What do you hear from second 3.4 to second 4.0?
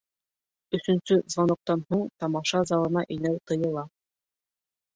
тыйыла.